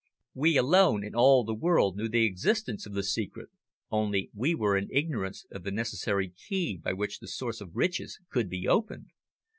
We 0.33 0.57
alone 0.57 1.03
in 1.05 1.13
all 1.13 1.43
the 1.43 1.53
world 1.53 1.95
knew 1.95 2.09
the 2.09 2.25
existence 2.25 2.87
of 2.87 2.93
the 2.93 3.03
secret, 3.03 3.49
only 3.91 4.31
we 4.33 4.55
were 4.55 4.75
in 4.75 4.89
ignorance 4.91 5.45
of 5.51 5.61
the 5.61 5.69
necessary 5.69 6.29
key 6.47 6.75
by 6.75 6.93
which 6.93 7.19
the 7.19 7.27
source 7.27 7.61
of 7.61 7.75
riches 7.75 8.19
could 8.31 8.49
be 8.49 8.67
opened. 8.67 9.11